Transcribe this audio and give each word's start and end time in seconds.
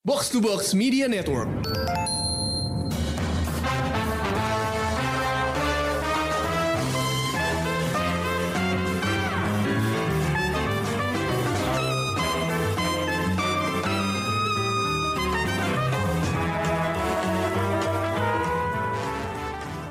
Box 0.00 0.32
to 0.32 0.40
Box 0.40 0.72
Media 0.72 1.04
Network. 1.12 1.44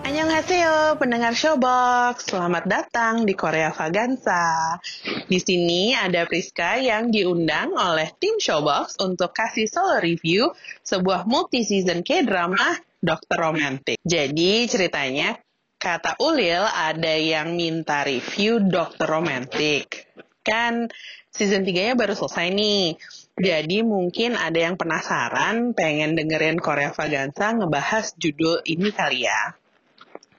Annyeonghaseyo, 0.10 0.98
pendengar 0.98 1.38
Showbox. 1.38 2.34
Selamat 2.34 2.66
datang 2.66 3.30
di 3.30 3.38
Korea 3.38 3.70
Vaganza. 3.70 4.74
Di 5.30 5.38
sini 5.38 5.94
ada 5.94 6.26
Priska 6.26 6.82
yang 6.82 7.14
diundang 7.14 7.78
oleh 7.78 8.10
tim 8.18 8.42
Showbox 8.42 8.98
untuk 8.98 9.30
kasih 9.30 9.70
solo 9.70 10.02
review 10.02 10.50
sebuah 10.82 11.30
multi-season 11.30 12.02
K-drama 12.02 12.82
Dokter 12.98 13.38
Romantic. 13.38 14.02
Jadi 14.02 14.66
ceritanya, 14.66 15.38
kata 15.78 16.18
Ulil 16.18 16.66
ada 16.66 17.14
yang 17.14 17.54
minta 17.54 18.02
review 18.02 18.58
Dokter 18.58 19.06
Romantic. 19.06 20.10
Kan 20.42 20.90
season 21.30 21.62
3-nya 21.62 21.94
baru 21.94 22.18
selesai 22.18 22.50
nih. 22.50 22.98
Jadi 23.38 23.86
mungkin 23.86 24.34
ada 24.34 24.58
yang 24.58 24.82
penasaran 24.82 25.78
pengen 25.78 26.18
dengerin 26.18 26.58
Korea 26.58 26.90
Vaganza 26.90 27.54
ngebahas 27.54 28.18
judul 28.18 28.66
ini 28.66 28.90
kali 28.90 29.30
ya. 29.30 29.54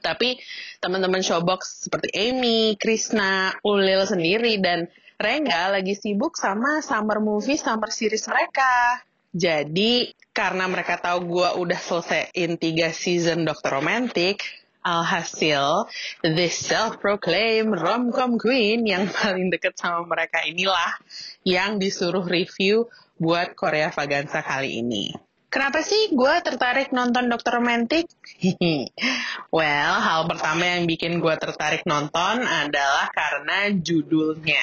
Tapi 0.01 0.41
teman-teman 0.81 1.21
Showbox 1.21 1.87
seperti 1.87 2.11
Amy, 2.17 2.75
Krishna, 2.81 3.55
Ulil 3.63 4.03
sendiri, 4.09 4.59
dan 4.59 4.91
Rengga 5.21 5.69
lagi 5.69 5.93
sibuk 5.93 6.33
sama 6.41 6.81
summer 6.81 7.21
movie, 7.21 7.61
summer 7.61 7.93
series 7.93 8.25
mereka. 8.25 9.05
Jadi 9.37 10.17
karena 10.33 10.65
mereka 10.65 10.97
tahu 10.97 11.29
gue 11.29 11.49
udah 11.61 11.77
selesaiin 11.77 12.57
tiga 12.57 12.89
season 12.89 13.45
Dokter 13.45 13.77
Romantic, 13.77 14.41
alhasil 14.81 15.93
this 16.25 16.57
self-proclaimed 16.65 17.77
rom-com 17.77 18.41
queen 18.41 18.89
yang 18.89 19.13
paling 19.13 19.53
deket 19.53 19.77
sama 19.77 20.09
mereka 20.09 20.41
inilah 20.49 20.97
yang 21.45 21.77
disuruh 21.77 22.25
review 22.25 22.89
buat 23.21 23.53
Korea 23.53 23.93
Vaganza 23.93 24.41
kali 24.41 24.81
ini. 24.81 25.13
Kenapa 25.51 25.83
sih 25.83 26.15
gue 26.15 26.35
tertarik 26.47 26.95
nonton 26.95 27.27
Dokter 27.27 27.59
Romantic? 27.59 28.07
well, 29.57 29.95
hal 29.99 30.31
pertama 30.31 30.63
yang 30.63 30.87
bikin 30.87 31.19
gue 31.19 31.35
tertarik 31.43 31.83
nonton 31.91 32.47
adalah 32.47 33.11
karena 33.11 33.75
judulnya. 33.75 34.63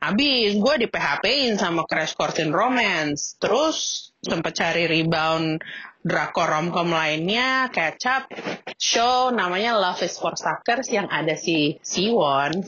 Abis 0.00 0.56
gue 0.56 0.74
di 0.80 0.86
PHP-in 0.88 1.60
sama 1.60 1.84
Crash 1.84 2.16
Course 2.16 2.40
in 2.40 2.56
Romance. 2.56 3.36
Terus 3.36 4.08
sempet 4.24 4.56
cari 4.56 4.88
rebound 4.88 5.60
drakor 6.00 6.56
romcom 6.56 6.88
lainnya, 6.88 7.68
catch 7.68 8.08
show 8.78 9.34
namanya 9.34 9.74
Love 9.74 10.06
is 10.06 10.14
for 10.16 10.38
Suckers 10.38 10.86
yang 10.94 11.10
ada 11.10 11.34
si 11.34 11.82
Siwon. 11.82 12.62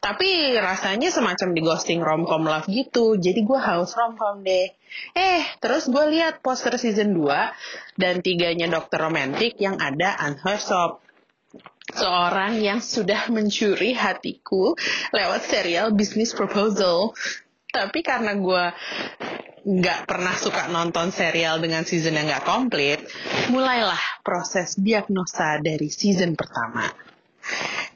Tapi 0.00 0.56
rasanya 0.56 1.12
semacam 1.12 1.48
di 1.52 1.60
ghosting 1.60 2.00
romcom 2.00 2.48
love 2.48 2.66
gitu. 2.72 3.20
Jadi 3.20 3.44
gue 3.44 3.60
haus 3.60 3.92
romcom 3.92 4.40
deh. 4.40 4.72
Eh, 5.12 5.44
terus 5.60 5.92
gue 5.92 6.04
lihat 6.08 6.40
poster 6.40 6.80
season 6.80 7.12
2 7.12 8.00
dan 8.00 8.24
tiganya 8.24 8.66
Dokter 8.66 9.04
Romantic 9.04 9.60
yang 9.60 9.76
ada 9.76 10.16
Hersop. 10.40 11.04
Seorang 11.86 12.58
yang 12.58 12.82
sudah 12.82 13.30
mencuri 13.30 13.94
hatiku 13.94 14.74
lewat 15.14 15.46
serial 15.46 15.94
Business 15.94 16.34
Proposal. 16.34 17.14
Tapi 17.70 18.00
karena 18.00 18.32
gue 18.34 18.64
nggak 19.66 20.06
pernah 20.06 20.38
suka 20.38 20.70
nonton 20.70 21.10
serial 21.10 21.58
dengan 21.58 21.82
season 21.82 22.14
yang 22.14 22.30
nggak 22.30 22.46
komplit, 22.46 23.02
mulailah 23.50 24.22
proses 24.22 24.78
diagnosa 24.78 25.58
dari 25.58 25.90
season 25.90 26.38
pertama. 26.38 26.86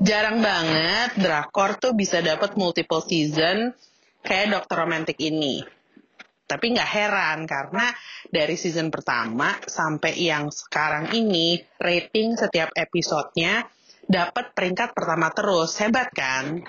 Jarang 0.02 0.42
banget 0.42 1.14
drakor 1.22 1.78
tuh 1.78 1.94
bisa 1.94 2.18
dapat 2.18 2.58
multiple 2.58 3.06
season 3.06 3.70
kayak 4.26 4.50
Dokter 4.50 4.82
Romantic 4.82 5.22
ini. 5.22 5.62
Tapi 6.50 6.74
nggak 6.74 6.90
heran 6.90 7.46
karena 7.46 7.94
dari 8.26 8.58
season 8.58 8.90
pertama 8.90 9.54
sampai 9.62 10.18
yang 10.18 10.50
sekarang 10.50 11.14
ini 11.14 11.62
rating 11.78 12.34
setiap 12.34 12.74
episodenya 12.74 13.62
dapat 14.02 14.50
peringkat 14.58 14.90
pertama 14.90 15.30
terus. 15.30 15.78
Hebat 15.78 16.10
kan? 16.10 16.66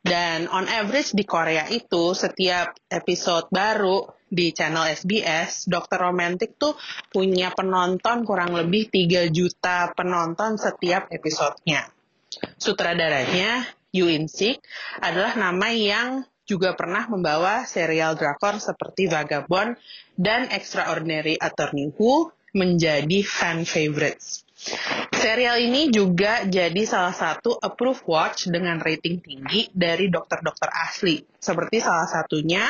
Dan 0.00 0.48
on 0.48 0.64
average 0.64 1.12
di 1.12 1.28
Korea 1.28 1.68
itu 1.68 2.16
setiap 2.16 2.72
episode 2.88 3.52
baru 3.52 4.19
di 4.30 4.54
channel 4.54 4.94
SBS, 4.94 5.66
Dokter 5.66 5.98
Romantic 5.98 6.54
tuh 6.54 6.78
punya 7.10 7.50
penonton 7.50 8.22
kurang 8.22 8.54
lebih 8.54 8.86
3 8.88 9.26
juta 9.34 9.90
penonton 9.92 10.54
setiap 10.54 11.10
episodenya. 11.10 11.90
Sutradaranya, 12.56 13.66
Yu 13.90 14.06
In 14.06 14.30
Sik 14.30 14.62
adalah 15.02 15.34
nama 15.34 15.74
yang 15.74 16.22
juga 16.46 16.78
pernah 16.78 17.10
membawa 17.10 17.66
serial 17.66 18.14
drakor 18.14 18.62
seperti 18.62 19.10
Vagabond 19.10 19.74
dan 20.14 20.46
Extraordinary 20.50 21.34
Attorney 21.38 21.90
Who 21.98 22.30
menjadi 22.54 23.22
fan 23.22 23.62
favorites. 23.62 24.42
Serial 25.14 25.62
ini 25.62 25.88
juga 25.94 26.44
jadi 26.44 26.82
salah 26.84 27.14
satu 27.14 27.54
approved 27.56 28.04
watch 28.04 28.50
dengan 28.50 28.82
rating 28.82 29.22
tinggi 29.22 29.70
dari 29.70 30.10
dokter-dokter 30.10 30.68
asli, 30.68 31.22
seperti 31.38 31.80
salah 31.80 32.08
satunya 32.10 32.66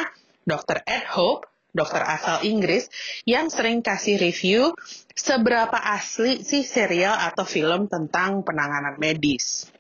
Dr. 0.50 0.82
Ed 0.82 1.06
Hope, 1.14 1.46
dokter 1.70 2.02
asal 2.02 2.42
Inggris, 2.42 2.90
yang 3.22 3.46
sering 3.54 3.86
kasih 3.86 4.18
review 4.18 4.74
seberapa 5.14 5.78
asli 5.78 6.42
sih 6.42 6.66
serial 6.66 7.14
atau 7.14 7.46
film 7.46 7.86
tentang 7.86 8.42
penanganan 8.42 8.98
medis. 8.98 9.70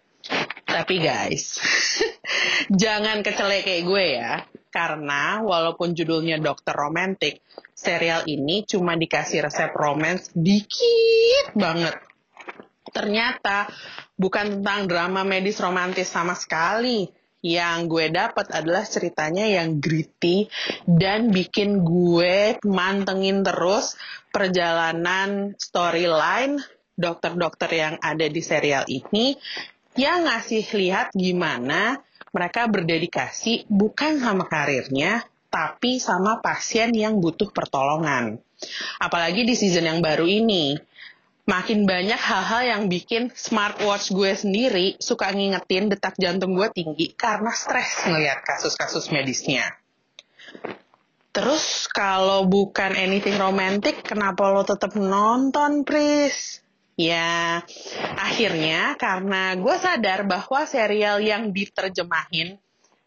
Tapi 0.70 1.02
guys, 1.02 1.58
jangan 2.82 3.26
kecele 3.26 3.66
kayak 3.66 3.82
gue 3.82 4.06
ya. 4.14 4.32
Karena 4.70 5.42
walaupun 5.42 5.98
judulnya 5.98 6.38
Dokter 6.38 6.78
Romantic, 6.78 7.42
serial 7.74 8.22
ini 8.30 8.62
cuma 8.62 8.94
dikasih 8.94 9.42
resep 9.42 9.74
romance 9.74 10.30
dikit 10.30 11.58
banget. 11.58 11.98
Ternyata 12.86 13.66
bukan 14.14 14.62
tentang 14.62 14.86
drama 14.86 15.26
medis 15.26 15.58
romantis 15.58 16.06
sama 16.06 16.38
sekali. 16.38 17.10
Yang 17.40 17.78
gue 17.88 18.06
dapat 18.12 18.52
adalah 18.52 18.84
ceritanya 18.84 19.48
yang 19.48 19.80
gritty 19.80 20.48
dan 20.84 21.32
bikin 21.32 21.80
gue 21.80 22.60
mantengin 22.68 23.40
terus 23.40 23.96
perjalanan 24.28 25.56
storyline 25.56 26.60
dokter-dokter 27.00 27.70
yang 27.72 27.94
ada 28.04 28.28
di 28.28 28.44
serial 28.44 28.84
ini 28.92 29.40
yang 29.96 30.28
ngasih 30.28 30.68
lihat 30.76 31.16
gimana 31.16 31.98
mereka 32.30 32.70
berdedikasi 32.70 33.66
bukan 33.66 34.22
sama 34.22 34.46
karirnya, 34.46 35.26
tapi 35.50 35.98
sama 35.98 36.38
pasien 36.38 36.94
yang 36.94 37.18
butuh 37.18 37.50
pertolongan. 37.50 38.38
Apalagi 39.02 39.42
di 39.42 39.58
season 39.58 39.90
yang 39.90 39.98
baru 39.98 40.30
ini, 40.30 40.78
makin 41.48 41.88
banyak 41.88 42.18
hal-hal 42.18 42.62
yang 42.64 42.82
bikin 42.88 43.32
smartwatch 43.32 44.12
gue 44.12 44.32
sendiri 44.34 44.86
suka 45.00 45.32
ngingetin 45.32 45.88
detak 45.88 46.16
jantung 46.20 46.56
gue 46.56 46.68
tinggi 46.72 47.12
karena 47.16 47.52
stres 47.52 48.04
ngeliat 48.08 48.44
kasus-kasus 48.44 49.08
medisnya. 49.14 49.76
Terus 51.30 51.86
kalau 51.86 52.42
bukan 52.50 52.98
anything 52.98 53.38
romantic, 53.38 54.02
kenapa 54.02 54.50
lo 54.50 54.66
tetap 54.66 54.98
nonton, 54.98 55.86
Pris? 55.86 56.58
Ya, 56.98 57.62
akhirnya 58.18 58.98
karena 58.98 59.54
gue 59.54 59.76
sadar 59.78 60.26
bahwa 60.26 60.66
serial 60.66 61.22
yang 61.22 61.54
diterjemahin 61.54 62.58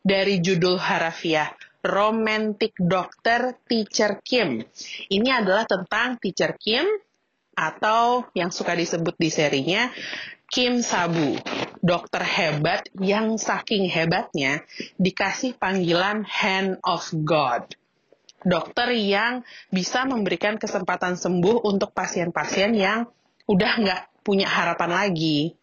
dari 0.01 0.39
judul 0.39 0.79
harafiah 0.79 1.51
Romantic 1.83 2.79
Doctor 2.79 3.59
Teacher 3.67 4.23
Kim. 4.23 4.63
Ini 5.11 5.43
adalah 5.43 5.67
tentang 5.67 6.15
Teacher 6.15 6.55
Kim 6.55 6.87
atau 7.53 8.27
yang 8.33 8.49
suka 8.49 8.73
disebut 8.73 9.15
di 9.17 9.29
serinya 9.29 9.89
Kim 10.53 10.85
Sabu, 10.85 11.33
dokter 11.81 12.21
hebat 12.21 12.85
yang 13.01 13.41
saking 13.41 13.89
hebatnya 13.89 14.61
dikasih 15.01 15.57
panggilan 15.57 16.21
Hand 16.29 16.77
of 16.85 17.09
God. 17.25 17.73
Dokter 18.45 18.93
yang 18.93 19.41
bisa 19.73 20.05
memberikan 20.05 20.61
kesempatan 20.61 21.17
sembuh 21.17 21.65
untuk 21.65 21.89
pasien-pasien 21.97 22.75
yang 22.77 23.09
udah 23.49 23.71
nggak 23.81 24.01
punya 24.21 24.45
harapan 24.45 24.93
lagi. 24.93 25.57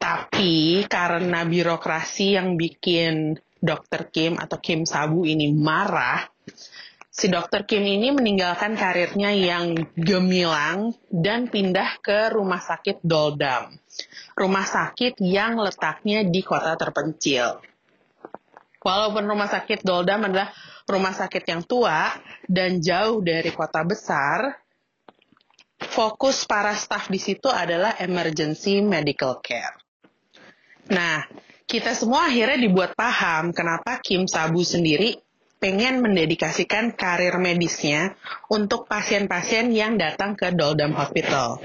Tapi 0.00 0.88
karena 0.90 1.46
birokrasi 1.46 2.34
yang 2.34 2.58
bikin 2.58 3.38
Dr. 3.62 4.10
Kim 4.10 4.40
atau 4.42 4.58
Kim 4.58 4.88
Sabu 4.88 5.22
ini 5.22 5.52
marah, 5.52 6.24
si 7.10 7.26
Dr. 7.26 7.66
Kim 7.66 7.82
ini 7.82 8.14
meninggalkan 8.14 8.78
karirnya 8.78 9.34
yang 9.34 9.74
gemilang 9.98 10.94
dan 11.10 11.50
pindah 11.50 11.98
ke 11.98 12.30
rumah 12.30 12.62
sakit 12.62 13.02
Doldam. 13.02 13.74
Rumah 14.38 14.66
sakit 14.66 15.18
yang 15.18 15.58
letaknya 15.58 16.22
di 16.22 16.40
kota 16.40 16.78
terpencil. 16.78 17.58
Walaupun 18.80 19.26
rumah 19.26 19.50
sakit 19.50 19.84
Doldam 19.84 20.30
adalah 20.30 20.54
rumah 20.88 21.12
sakit 21.12 21.44
yang 21.44 21.66
tua 21.66 22.14
dan 22.48 22.80
jauh 22.80 23.20
dari 23.20 23.52
kota 23.52 23.84
besar, 23.84 24.56
fokus 25.90 26.48
para 26.48 26.72
staf 26.72 27.12
di 27.12 27.20
situ 27.20 27.50
adalah 27.50 27.98
emergency 28.00 28.80
medical 28.80 29.42
care. 29.44 29.76
Nah, 30.88 31.26
kita 31.68 31.92
semua 31.92 32.26
akhirnya 32.32 32.56
dibuat 32.56 32.96
paham 32.96 33.52
kenapa 33.52 34.00
Kim 34.00 34.24
Sabu 34.24 34.64
sendiri 34.64 35.14
pengen 35.60 36.00
mendedikasikan 36.00 36.96
karir 36.96 37.36
medisnya 37.36 38.16
untuk 38.48 38.88
pasien-pasien 38.88 39.68
yang 39.76 40.00
datang 40.00 40.32
ke 40.32 40.48
Doldam 40.56 40.96
Hospital. 40.96 41.60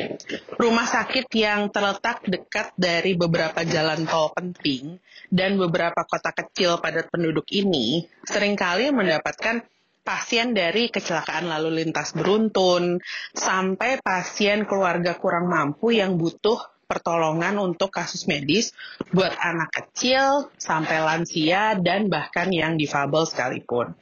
Rumah 0.59 0.83
sakit 0.83 1.31
yang 1.31 1.71
terletak 1.71 2.27
dekat 2.27 2.75
dari 2.75 3.15
beberapa 3.15 3.63
jalan 3.63 4.03
tol 4.03 4.35
penting 4.35 4.99
dan 5.31 5.55
beberapa 5.55 6.03
kota 6.03 6.35
kecil 6.35 6.83
padat 6.83 7.07
penduduk 7.07 7.47
ini 7.55 8.03
sering 8.27 8.59
kali 8.59 8.91
mendapatkan 8.91 9.63
pasien 10.05 10.53
dari 10.53 10.93
kecelakaan 10.93 11.49
lalu 11.49 11.81
lintas 11.81 12.13
beruntun 12.13 13.01
sampai 13.33 13.97
pasien 14.03 14.69
keluarga 14.69 15.17
kurang 15.17 15.49
mampu 15.49 15.97
yang 15.97 16.19
butuh 16.19 16.74
pertolongan 16.85 17.57
untuk 17.57 17.89
kasus 17.89 18.29
medis 18.29 18.71
buat 19.09 19.33
anak 19.37 19.73
kecil 19.73 20.53
sampai 20.57 21.01
lansia 21.01 21.77
dan 21.81 22.07
bahkan 22.07 22.49
yang 22.53 22.77
difabel 22.77 23.25
sekalipun. 23.25 23.97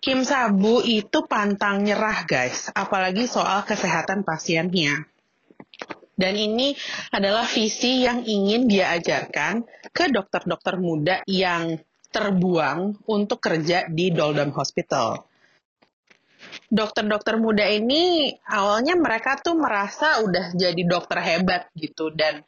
Kim 0.00 0.24
Sabu 0.24 0.80
itu 0.84 1.24
pantang 1.28 1.84
nyerah 1.84 2.24
guys, 2.24 2.72
apalagi 2.72 3.28
soal 3.28 3.64
kesehatan 3.64 4.24
pasiennya. 4.24 5.04
Dan 6.20 6.36
ini 6.36 6.76
adalah 7.16 7.48
visi 7.48 8.04
yang 8.04 8.24
ingin 8.28 8.68
dia 8.68 8.92
ajarkan 8.92 9.64
ke 9.88 10.12
dokter-dokter 10.12 10.76
muda 10.76 11.24
yang 11.24 11.80
terbuang 12.12 13.08
untuk 13.08 13.40
kerja 13.40 13.88
di 13.88 14.12
Doldam 14.12 14.52
Hospital 14.52 15.29
dokter-dokter 16.70 17.34
muda 17.34 17.66
ini 17.66 18.30
awalnya 18.46 18.94
mereka 18.94 19.36
tuh 19.42 19.58
merasa 19.58 20.22
udah 20.22 20.54
jadi 20.54 20.82
dokter 20.86 21.18
hebat 21.18 21.66
gitu 21.74 22.14
dan 22.14 22.46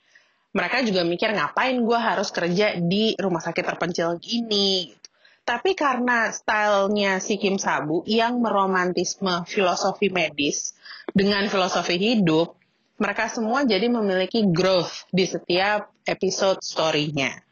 mereka 0.54 0.84
juga 0.86 1.02
mikir 1.02 1.34
ngapain 1.34 1.74
gue 1.82 1.98
harus 1.98 2.30
kerja 2.30 2.78
di 2.78 3.18
rumah 3.18 3.42
sakit 3.42 3.64
terpencil 3.66 4.16
gini 4.22 4.94
gitu. 4.94 5.08
Tapi 5.42 5.74
karena 5.74 6.30
stylenya 6.30 7.18
si 7.18 7.34
Kim 7.34 7.58
Sabu 7.58 8.06
yang 8.06 8.38
meromantisme 8.38 9.42
filosofi 9.42 10.06
medis 10.06 10.70
dengan 11.10 11.42
filosofi 11.50 11.98
hidup, 11.98 12.54
mereka 13.02 13.26
semua 13.26 13.66
jadi 13.66 13.90
memiliki 13.90 14.46
growth 14.54 15.10
di 15.10 15.26
setiap 15.26 15.90
episode 16.06 16.62
story-nya. 16.62 17.42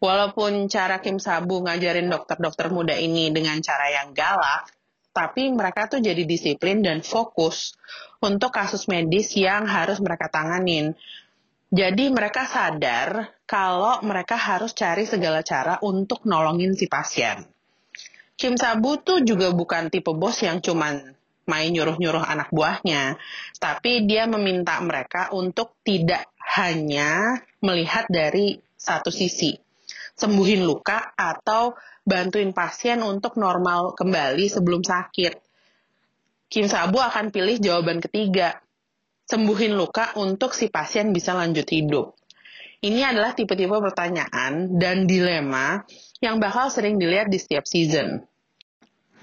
Walaupun 0.00 0.64
cara 0.72 0.96
Kim 1.04 1.20
Sabu 1.20 1.60
ngajarin 1.60 2.08
dokter-dokter 2.08 2.72
muda 2.72 2.96
ini 2.96 3.28
dengan 3.28 3.60
cara 3.60 4.00
yang 4.00 4.16
galak, 4.16 4.79
tapi 5.10 5.50
mereka 5.50 5.90
tuh 5.90 5.98
jadi 5.98 6.22
disiplin 6.22 6.80
dan 6.80 7.02
fokus 7.02 7.74
untuk 8.22 8.54
kasus 8.54 8.86
medis 8.86 9.34
yang 9.34 9.66
harus 9.66 9.98
mereka 9.98 10.30
tanganin. 10.30 10.94
Jadi 11.70 12.10
mereka 12.10 12.50
sadar 12.50 13.30
kalau 13.46 14.02
mereka 14.02 14.34
harus 14.34 14.74
cari 14.74 15.06
segala 15.06 15.46
cara 15.46 15.78
untuk 15.86 16.26
nolongin 16.26 16.74
si 16.74 16.90
pasien. 16.90 17.46
Kim 18.34 18.58
Sabu 18.58 18.98
tuh 18.98 19.22
juga 19.22 19.52
bukan 19.54 19.92
tipe 19.92 20.10
bos 20.16 20.40
yang 20.42 20.58
cuman 20.58 21.14
main 21.46 21.70
nyuruh-nyuruh 21.74 22.24
anak 22.24 22.48
buahnya, 22.54 23.18
tapi 23.58 24.06
dia 24.06 24.30
meminta 24.30 24.78
mereka 24.82 25.34
untuk 25.34 25.74
tidak 25.82 26.30
hanya 26.38 27.38
melihat 27.62 28.06
dari 28.06 28.58
satu 28.78 29.12
sisi, 29.12 29.58
sembuhin 30.20 30.60
luka 30.68 31.16
atau 31.16 31.72
bantuin 32.04 32.52
pasien 32.52 33.00
untuk 33.00 33.40
normal 33.40 33.96
kembali 33.96 34.44
sebelum 34.52 34.84
sakit. 34.84 35.32
Kim 36.50 36.68
Sabu 36.68 37.00
akan 37.00 37.32
pilih 37.32 37.56
jawaban 37.56 38.04
ketiga, 38.04 38.60
sembuhin 39.24 39.72
luka 39.78 40.12
untuk 40.20 40.52
si 40.52 40.68
pasien 40.68 41.14
bisa 41.16 41.32
lanjut 41.32 41.64
hidup. 41.64 42.12
Ini 42.80 43.12
adalah 43.12 43.36
tipe-tipe 43.36 43.76
pertanyaan 43.76 44.80
dan 44.80 45.04
dilema 45.04 45.84
yang 46.20 46.40
bakal 46.40 46.72
sering 46.72 46.96
dilihat 46.96 47.28
di 47.28 47.36
setiap 47.36 47.68
season. 47.68 48.24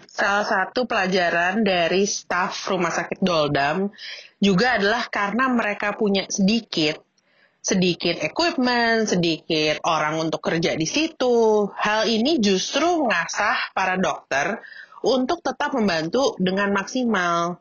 Salah 0.07 0.45
satu 0.45 0.89
pelajaran 0.89 1.61
dari 1.61 2.05
staf 2.09 2.69
rumah 2.73 2.89
sakit 2.89 3.21
Doldam 3.21 3.89
juga 4.41 4.77
adalah 4.77 5.05
karena 5.09 5.49
mereka 5.49 5.94
punya 5.94 6.25
sedikit 6.29 7.01
sedikit 7.62 8.24
equipment, 8.24 9.12
sedikit 9.12 9.83
orang 9.83 10.24
untuk 10.24 10.39
kerja 10.39 10.74
di 10.74 10.88
situ. 10.88 11.68
Hal 11.75 12.07
ini 12.07 12.39
justru 12.39 13.04
mengasah 13.04 13.75
para 13.75 14.00
dokter 14.00 14.63
untuk 15.04 15.44
tetap 15.44 15.75
membantu 15.75 16.33
dengan 16.39 16.71
maksimal. 16.74 17.59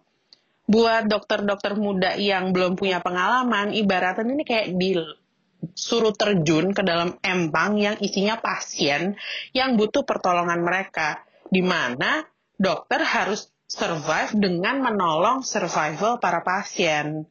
Buat 0.67 1.07
dokter-dokter 1.07 1.79
muda 1.79 2.19
yang 2.19 2.51
belum 2.51 2.75
punya 2.75 2.99
pengalaman, 2.99 3.71
ibaratnya 3.71 4.27
ini 4.27 4.43
kayak 4.43 4.75
disuruh 4.75 6.11
terjun 6.11 6.75
ke 6.75 6.83
dalam 6.83 7.15
empang 7.23 7.79
yang 7.79 7.97
isinya 8.03 8.35
pasien 8.43 9.15
yang 9.55 9.79
butuh 9.79 10.03
pertolongan 10.03 10.67
mereka, 10.67 11.23
di 11.47 11.63
mana 11.63 12.27
dokter 12.59 12.99
harus 13.07 13.47
survive 13.67 14.35
dengan 14.35 14.83
menolong 14.83 15.47
survival 15.47 16.19
para 16.19 16.43
pasien. 16.43 17.31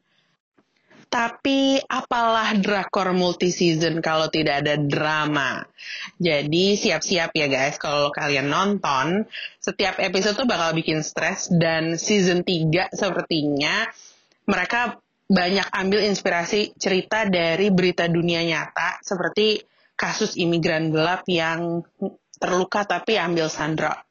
Tapi 1.06 1.80
apalah 1.86 2.52
drakor 2.58 3.14
multi 3.16 3.48
season 3.54 4.04
kalau 4.04 4.30
tidak 4.30 4.66
ada 4.66 4.74
drama. 4.76 5.64
Jadi 6.18 6.76
siap-siap 6.76 7.32
ya 7.32 7.46
guys 7.46 7.78
kalau 7.78 8.10
kalian 8.10 8.50
nonton, 8.50 9.24
setiap 9.58 9.98
episode 9.98 10.38
tuh 10.38 10.48
bakal 10.48 10.76
bikin 10.76 11.02
stres 11.02 11.50
dan 11.50 11.98
season 11.98 12.46
3 12.46 12.94
sepertinya 12.94 13.86
mereka 14.46 15.02
banyak 15.26 15.66
ambil 15.74 16.06
inspirasi 16.06 16.78
cerita 16.78 17.26
dari 17.26 17.74
berita 17.74 18.06
dunia 18.06 18.46
nyata 18.46 19.02
seperti 19.02 19.58
kasus 19.98 20.38
imigran 20.38 20.94
gelap 20.94 21.26
yang 21.26 21.82
terluka 22.38 22.86
tapi 22.86 23.18
ambil 23.18 23.50
sandra 23.50 24.05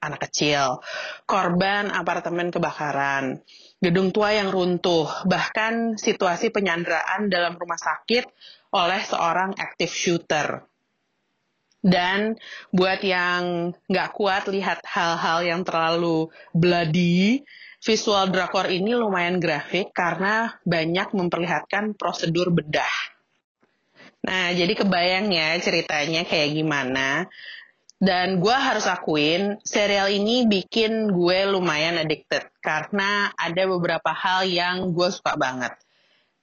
anak 0.00 0.28
kecil, 0.28 0.80
korban 1.28 1.92
apartemen 1.92 2.48
kebakaran, 2.48 3.44
gedung 3.78 4.10
tua 4.10 4.32
yang 4.32 4.48
runtuh, 4.48 5.06
bahkan 5.28 6.00
situasi 6.00 6.48
penyanderaan 6.48 7.28
dalam 7.28 7.56
rumah 7.56 7.78
sakit 7.78 8.24
oleh 8.72 9.00
seorang 9.04 9.56
active 9.60 9.92
shooter. 9.92 10.64
Dan 11.80 12.36
buat 12.76 13.00
yang 13.00 13.72
nggak 13.88 14.12
kuat 14.12 14.52
lihat 14.52 14.84
hal-hal 14.84 15.40
yang 15.40 15.64
terlalu 15.64 16.28
bloody, 16.52 17.40
visual 17.80 18.28
drakor 18.28 18.68
ini 18.68 18.92
lumayan 18.92 19.40
grafik 19.40 19.96
karena 19.96 20.60
banyak 20.68 21.16
memperlihatkan 21.16 21.96
prosedur 21.96 22.52
bedah. 22.52 22.92
Nah, 24.20 24.52
jadi 24.52 24.76
kebayang 24.76 25.32
ya 25.32 25.56
ceritanya 25.56 26.28
kayak 26.28 26.52
gimana. 26.52 27.24
Dan 28.00 28.40
gue 28.40 28.56
harus 28.56 28.88
akuin, 28.88 29.60
serial 29.60 30.08
ini 30.08 30.48
bikin 30.48 31.12
gue 31.12 31.38
lumayan 31.52 32.00
addicted. 32.00 32.48
Karena 32.64 33.28
ada 33.36 33.68
beberapa 33.68 34.08
hal 34.16 34.48
yang 34.48 34.96
gue 34.96 35.08
suka 35.12 35.36
banget. 35.36 35.76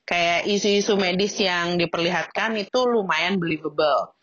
Kayak 0.05 0.45
isu-isu 0.53 0.93
medis 1.01 1.33
yang 1.41 1.81
diperlihatkan 1.81 2.53
itu 2.61 2.85
lumayan 2.85 3.41
believable. 3.41 4.13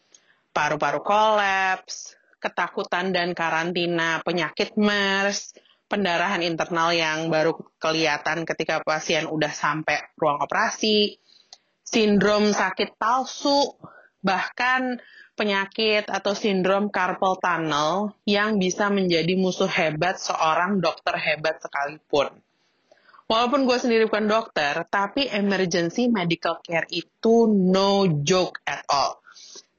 Paru-paru 0.54 1.02
kolaps, 1.02 2.14
ketakutan 2.38 3.10
dan 3.10 3.34
karantina 3.34 4.22
penyakit 4.22 4.78
MERS, 4.78 5.58
pendarahan 5.90 6.38
internal 6.40 6.94
yang 6.94 7.34
baru 7.34 7.58
kelihatan 7.82 8.46
ketika 8.46 8.78
pasien 8.86 9.26
udah 9.26 9.50
sampai 9.50 10.14
ruang 10.14 10.38
operasi, 10.38 11.18
sindrom 11.82 12.54
sakit 12.54 12.94
palsu, 12.94 13.74
bahkan 14.24 14.98
penyakit 15.36 16.08
atau 16.08 16.32
sindrom 16.32 16.88
carpal 16.88 17.36
tunnel 17.36 18.16
yang 18.24 18.56
bisa 18.56 18.88
menjadi 18.88 19.36
musuh 19.36 19.68
hebat 19.68 20.16
seorang 20.16 20.80
dokter 20.80 21.14
hebat 21.20 21.60
sekalipun. 21.60 22.32
Walaupun 23.24 23.64
gue 23.64 23.78
sendiri 23.80 24.04
bukan 24.08 24.28
dokter, 24.28 24.84
tapi 24.88 25.28
emergency 25.28 26.08
medical 26.12 26.60
care 26.60 26.88
itu 26.92 27.48
no 27.48 28.24
joke 28.24 28.60
at 28.68 28.84
all. 28.88 29.20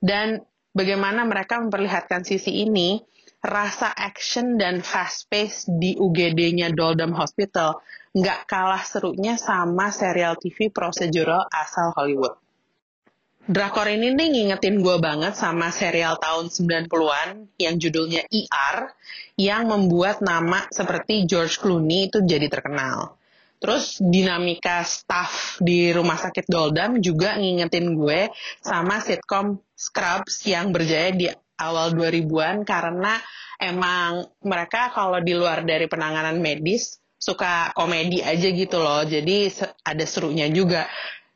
Dan 0.02 0.42
bagaimana 0.74 1.26
mereka 1.30 1.62
memperlihatkan 1.62 2.26
sisi 2.26 2.66
ini, 2.66 3.02
rasa 3.46 3.94
action 3.94 4.58
dan 4.58 4.82
fast 4.82 5.30
pace 5.30 5.70
di 5.70 5.94
UGD-nya 5.94 6.74
Doldam 6.74 7.14
Hospital 7.14 7.86
nggak 8.18 8.50
kalah 8.50 8.82
serunya 8.82 9.38
sama 9.38 9.94
serial 9.94 10.42
TV 10.42 10.74
procedural 10.74 11.46
asal 11.54 11.94
Hollywood. 11.94 12.45
Drakor 13.46 13.86
ini 13.86 14.10
nih 14.18 14.28
ngingetin 14.34 14.82
gue 14.82 14.98
banget 14.98 15.38
sama 15.38 15.70
serial 15.70 16.18
tahun 16.18 16.50
90-an 16.50 17.46
yang 17.62 17.78
judulnya 17.78 18.26
ER 18.26 18.90
yang 19.38 19.70
membuat 19.70 20.26
nama 20.26 20.66
seperti 20.74 21.30
George 21.30 21.62
Clooney 21.62 22.10
itu 22.10 22.26
jadi 22.26 22.50
terkenal. 22.50 23.14
Terus 23.62 24.02
dinamika 24.02 24.82
staff 24.82 25.62
di 25.62 25.94
rumah 25.94 26.18
sakit 26.18 26.50
Doldam 26.50 26.98
juga 27.06 27.38
ngingetin 27.38 27.94
gue 27.94 28.34
sama 28.66 28.98
sitcom 28.98 29.62
Scrubs 29.78 30.42
yang 30.50 30.74
berjaya 30.74 31.14
di 31.14 31.30
awal 31.62 31.94
2000-an 31.94 32.66
karena 32.66 33.22
emang 33.62 34.26
mereka 34.42 34.90
kalau 34.90 35.22
di 35.22 35.38
luar 35.38 35.62
dari 35.62 35.86
penanganan 35.86 36.42
medis 36.42 36.98
suka 37.22 37.70
komedi 37.78 38.26
aja 38.26 38.50
gitu 38.50 38.82
loh. 38.82 39.06
Jadi 39.06 39.54
ada 39.86 40.06
serunya 40.10 40.50
juga. 40.50 40.90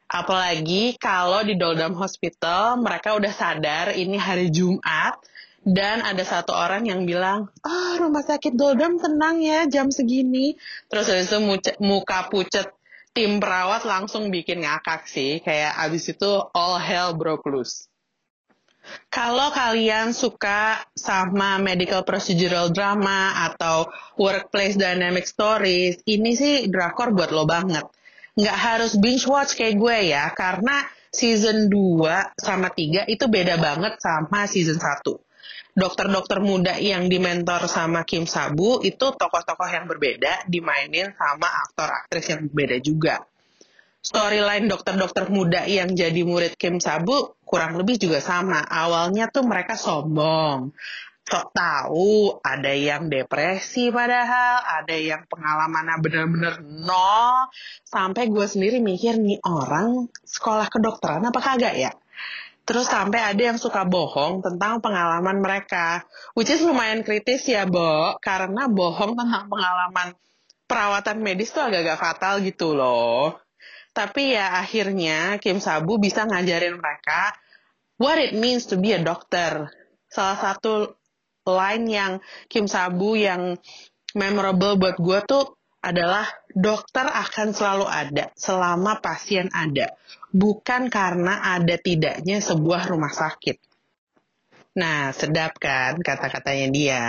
Apalagi 0.09 0.97
kalau 0.97 1.45
di 1.45 1.53
Doldam 1.53 1.93
Hospital 1.93 2.81
mereka 2.81 3.13
udah 3.13 3.29
sadar 3.29 3.93
ini 3.93 4.17
hari 4.17 4.49
Jumat 4.49 5.21
dan 5.61 6.01
ada 6.01 6.25
satu 6.25 6.49
orang 6.49 6.89
yang 6.89 7.05
bilang, 7.05 7.53
oh, 7.61 7.91
rumah 8.01 8.25
sakit 8.25 8.57
Doldam 8.57 8.97
tenang 8.97 9.37
ya 9.37 9.69
jam 9.69 9.93
segini." 9.93 10.57
Terus 10.89 11.13
habis 11.13 11.29
itu 11.29 11.37
muka 11.77 12.25
pucet 12.33 12.73
tim 13.13 13.37
perawat 13.37 13.85
langsung 13.85 14.33
bikin 14.33 14.65
ngakak 14.65 15.05
sih, 15.05 15.45
kayak 15.45 15.77
abis 15.77 16.09
itu 16.09 16.41
all 16.57 16.81
hell 16.81 17.13
broke 17.13 17.45
loose. 17.45 17.85
Kalau 19.13 19.53
kalian 19.53 20.17
suka 20.17 20.81
sama 20.97 21.61
medical 21.61 22.01
procedural 22.01 22.73
drama 22.73 23.45
atau 23.45 23.85
workplace 24.17 24.73
dynamic 24.73 25.29
stories, 25.29 26.01
ini 26.09 26.33
sih 26.33 26.65
drakor 26.65 27.13
buat 27.13 27.29
lo 27.29 27.45
banget 27.45 27.85
nggak 28.39 28.58
harus 28.58 28.96
binge 28.96 29.27
watch 29.27 29.60
kayak 29.60 29.75
gue 29.75 29.98
ya, 30.15 30.31
karena 30.31 30.88
season 31.12 31.67
2 31.67 32.39
sama 32.39 32.72
3 32.72 33.10
itu 33.10 33.25
beda 33.27 33.60
banget 33.60 34.00
sama 34.00 34.48
season 34.48 34.79
1. 34.79 35.03
Dokter-dokter 35.79 36.41
muda 36.41 36.75
yang 36.81 37.08
dimentor 37.08 37.69
sama 37.69 38.03
Kim 38.03 38.25
Sabu 38.25 38.81
itu 38.84 39.15
tokoh-tokoh 39.15 39.69
yang 39.69 39.86
berbeda 39.86 40.50
dimainin 40.50 41.13
sama 41.15 41.48
aktor-aktris 41.69 42.25
yang 42.36 42.41
berbeda 42.50 42.77
juga. 42.84 43.15
Storyline 44.00 44.72
dokter-dokter 44.72 45.27
muda 45.27 45.67
yang 45.67 45.91
jadi 45.91 46.24
murid 46.24 46.55
Kim 46.55 46.79
Sabu 46.79 47.36
kurang 47.43 47.75
lebih 47.75 48.00
juga 48.00 48.24
sama. 48.24 48.63
Awalnya 48.63 49.27
tuh 49.27 49.43
mereka 49.43 49.75
sombong, 49.75 50.72
sok 51.29 51.53
tahu, 51.53 52.41
ada 52.41 52.74
yang 52.74 53.07
depresi 53.07 53.93
padahal, 53.93 54.81
ada 54.81 54.98
yang 54.98 55.29
pengalamannya 55.29 55.95
bener-bener 56.01 56.55
nol, 56.65 57.53
sampai 57.86 58.33
gue 58.33 58.45
sendiri 58.50 58.81
mikir 58.81 59.21
nih 59.21 59.38
orang 59.45 60.09
sekolah 60.25 60.67
kedokteran 60.74 61.21
apa 61.21 61.39
kagak 61.39 61.77
ya? 61.77 61.93
Terus 62.65 62.86
sampai 62.86 63.21
ada 63.21 63.41
yang 63.53 63.57
suka 63.57 63.86
bohong 63.86 64.41
tentang 64.41 64.81
pengalaman 64.81 65.41
mereka, 65.41 66.05
which 66.33 66.50
is 66.50 66.62
lumayan 66.62 67.01
kritis 67.01 67.45
ya, 67.45 67.65
Bo, 67.69 68.17
karena 68.21 68.69
bohong 68.69 69.17
tentang 69.17 69.50
pengalaman 69.50 70.13
perawatan 70.69 71.17
medis 71.25 71.50
tuh 71.50 71.65
agak-agak 71.65 71.98
fatal 71.98 72.41
gitu 72.45 72.77
loh. 72.77 73.41
Tapi 73.89 74.38
ya 74.38 74.62
akhirnya 74.62 75.41
Kim 75.41 75.57
Sabu 75.57 75.98
bisa 75.98 76.29
ngajarin 76.29 76.77
mereka 76.77 77.33
what 77.98 78.21
it 78.21 78.38
means 78.38 78.69
to 78.69 78.77
be 78.77 78.93
a 78.93 79.01
doctor. 79.01 79.74
Salah 80.13 80.38
satu 80.38 80.99
line 81.50 81.86
yang 81.89 82.13
Kim 82.46 82.70
Sabu 82.70 83.18
yang 83.18 83.58
memorable 84.13 84.77
buat 84.77 84.98
gue 84.98 85.20
tuh 85.25 85.46
adalah 85.79 86.27
dokter 86.51 87.08
akan 87.08 87.56
selalu 87.56 87.88
ada 87.88 88.36
selama 88.36 89.00
pasien 89.00 89.48
ada, 89.56 89.96
bukan 90.34 90.91
karena 90.91 91.56
ada 91.56 91.79
tidaknya 91.79 92.44
sebuah 92.44 92.91
rumah 92.91 93.12
sakit. 93.12 93.58
Nah, 94.75 95.15
sedap 95.15 95.56
kan 95.58 95.98
kata-katanya 96.00 96.68
dia 96.70 97.03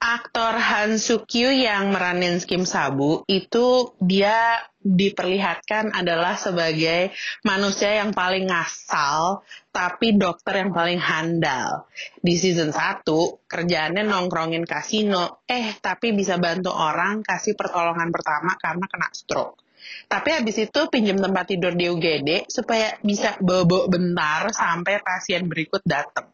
aktor 0.00 0.56
Han 0.56 0.96
Soo 0.96 1.28
Kyu 1.28 1.52
yang 1.52 1.92
meranin 1.92 2.40
Kim 2.40 2.64
Sabu 2.64 3.20
itu 3.28 3.92
dia 4.00 4.64
diperlihatkan 4.80 5.92
adalah 5.92 6.40
sebagai 6.40 7.12
manusia 7.44 8.00
yang 8.00 8.16
paling 8.16 8.48
ngasal 8.48 9.44
tapi 9.68 10.16
dokter 10.16 10.64
yang 10.64 10.72
paling 10.72 10.96
handal. 10.96 11.84
Di 12.16 12.32
season 12.40 12.72
1, 12.72 13.04
kerjaannya 13.44 14.08
nongkrongin 14.08 14.64
kasino, 14.64 15.44
eh 15.44 15.76
tapi 15.76 16.16
bisa 16.16 16.40
bantu 16.40 16.72
orang 16.72 17.20
kasih 17.20 17.52
pertolongan 17.52 18.08
pertama 18.08 18.56
karena 18.56 18.88
kena 18.88 19.08
stroke. 19.12 19.60
Tapi 20.06 20.28
habis 20.36 20.56
itu 20.60 20.80
pinjam 20.90 21.18
tempat 21.18 21.50
tidur 21.50 21.72
di 21.74 21.88
UGD 21.88 22.50
supaya 22.50 22.94
bisa 23.00 23.38
bobo 23.40 23.86
bentar 23.86 24.52
sampai 24.52 25.00
pasien 25.00 25.46
berikut 25.46 25.82
datang 25.86 26.30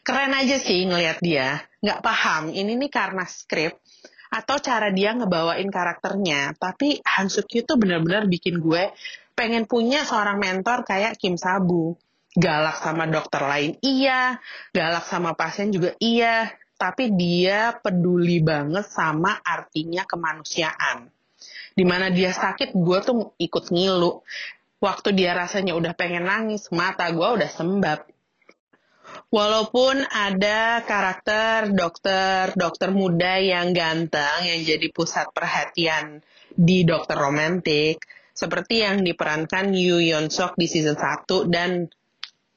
keren 0.00 0.32
aja 0.32 0.56
sih 0.56 0.88
ngelihat 0.88 1.18
dia. 1.20 1.60
Nggak 1.80 2.00
paham, 2.04 2.52
ini 2.52 2.76
nih 2.76 2.90
karena 2.92 3.24
skrip 3.24 3.80
atau 4.30 4.56
cara 4.62 4.94
dia 4.94 5.12
ngebawain 5.16 5.68
karakternya. 5.68 6.54
Tapi 6.56 7.02
Han 7.02 7.28
Suk 7.28 7.50
Kyu 7.50 7.66
tuh 7.66 7.76
bener-bener 7.76 8.30
bikin 8.30 8.62
gue 8.62 8.94
pengen 9.34 9.64
punya 9.64 10.04
seorang 10.04 10.38
mentor 10.40 10.84
kayak 10.84 11.16
Kim 11.16 11.36
Sabu. 11.40 11.96
Galak 12.30 12.78
sama 12.78 13.10
dokter 13.10 13.42
lain 13.42 13.74
iya, 13.82 14.38
galak 14.70 15.02
sama 15.02 15.34
pasien 15.34 15.74
juga 15.74 15.98
iya, 15.98 16.46
tapi 16.78 17.10
dia 17.10 17.74
peduli 17.74 18.38
banget 18.38 18.86
sama 18.86 19.34
artinya 19.42 20.06
kemanusiaan. 20.06 21.10
Di 21.80 21.84
mana 21.88 22.12
dia 22.12 22.36
sakit, 22.36 22.76
gue 22.76 22.98
tuh 23.00 23.32
ikut 23.40 23.72
ngilu. 23.72 24.20
Waktu 24.84 25.16
dia 25.16 25.32
rasanya 25.32 25.72
udah 25.72 25.96
pengen 25.96 26.28
nangis, 26.28 26.68
mata 26.68 27.08
gue 27.08 27.24
udah 27.24 27.48
sembab 27.48 28.04
Walaupun 29.30 30.02
ada 30.10 30.82
karakter 30.82 31.70
dokter 31.70 32.50
dokter 32.58 32.90
muda 32.90 33.38
yang 33.38 33.70
ganteng 33.70 34.42
yang 34.42 34.60
jadi 34.66 34.90
pusat 34.90 35.30
perhatian 35.30 36.18
di 36.50 36.82
dokter 36.82 37.14
romantik 37.14 38.02
seperti 38.34 38.82
yang 38.82 39.06
diperankan 39.06 39.70
Yu 39.70 40.02
Yeon 40.02 40.34
Sok 40.34 40.58
di 40.58 40.66
season 40.66 40.98
1 40.98 41.46
dan 41.46 41.86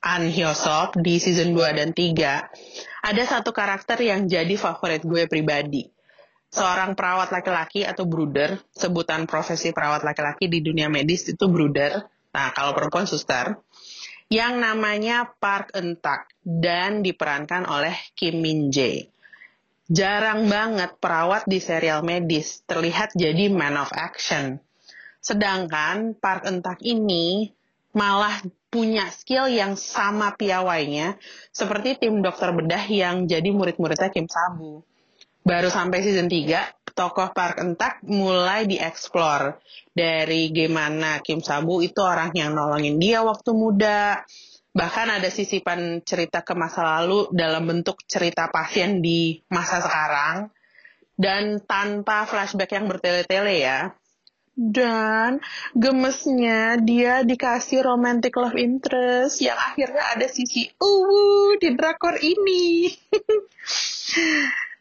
An 0.01 0.23
Hyo 0.33 0.57
Sok 0.57 0.97
di 0.97 1.21
season 1.21 1.53
2 1.53 1.77
dan 1.77 1.89
3, 1.93 3.05
ada 3.05 3.23
satu 3.23 3.53
karakter 3.53 4.01
yang 4.01 4.25
jadi 4.25 4.57
favorit 4.57 5.05
gue 5.05 5.29
pribadi. 5.29 5.92
Seorang 6.53 6.93
perawat 6.93 7.33
laki-laki 7.33 7.81
atau 7.81 8.05
bruder, 8.05 8.62
sebutan 8.69 9.25
profesi 9.25 9.74
perawat 9.74 10.05
laki-laki 10.05 10.45
di 10.45 10.62
dunia 10.62 10.86
medis 10.86 11.25
itu 11.25 11.50
bruder. 11.50 12.05
Nah, 12.29 12.53
kalau 12.53 12.77
perempuan 12.77 13.10
suster 13.10 13.57
yang 14.33 14.57
namanya 14.57 15.29
Park 15.38 15.77
Entak 15.77 16.29
dan 16.41 17.05
diperankan 17.05 17.69
oleh 17.69 17.93
Kim 18.17 18.41
Min 18.41 18.74
Jae. 18.74 19.10
Jarang 19.86 20.48
banget 20.50 20.98
perawat 20.98 21.45
di 21.45 21.62
serial 21.62 22.01
medis 22.01 22.65
terlihat 22.65 23.13
jadi 23.13 23.51
man 23.53 23.77
of 23.77 23.93
action. 23.93 24.57
Sedangkan 25.22 26.17
Park 26.17 26.50
Entak 26.50 26.81
ini 26.81 27.53
malah 27.93 28.41
punya 28.74 29.05
skill 29.13 29.53
yang 29.53 29.77
sama 29.77 30.33
piawainya 30.33 31.22
seperti 31.53 32.01
tim 32.01 32.25
dokter 32.25 32.50
bedah 32.50 32.89
yang 32.89 33.29
jadi 33.29 33.53
murid-muridnya 33.53 34.10
Kim 34.10 34.25
Sabu. 34.25 34.81
Baru 35.43 35.67
sampai 35.67 36.00
season 36.00 36.31
3, 36.31 36.95
tokoh 36.95 37.35
Park 37.35 37.59
Entak 37.59 38.00
mulai 38.07 38.63
dieksplor 38.63 39.59
dari 39.91 40.55
gimana 40.55 41.19
Kim 41.19 41.43
Sabu 41.43 41.83
itu 41.83 42.00
orang 42.00 42.31
yang 42.31 42.55
nolongin 42.55 42.95
dia 42.95 43.27
waktu 43.27 43.51
muda. 43.51 44.23
Bahkan 44.71 45.19
ada 45.19 45.29
sisipan 45.29 46.01
cerita 46.01 46.41
ke 46.47 46.55
masa 46.55 46.81
lalu 46.81 47.27
dalam 47.35 47.67
bentuk 47.67 48.01
cerita 48.07 48.47
pasien 48.47 49.03
di 49.03 49.43
masa 49.51 49.83
sekarang. 49.83 50.47
Dan 51.13 51.62
tanpa 51.62 52.23
flashback 52.25 52.73
yang 52.73 52.88
bertele-tele 52.88 53.53
ya. 53.59 53.91
Dan 54.55 55.43
gemesnya 55.75 56.79
dia 56.79 57.21
dikasih 57.21 57.83
romantic 57.83 58.33
love 58.39 58.55
interest 58.55 59.43
yang 59.43 59.57
akhirnya 59.59 60.13
ada 60.13 60.25
sisi 60.25 60.71
uh 60.79 61.51
di 61.59 61.69
drakor 61.75 62.15
ini. 62.17 62.89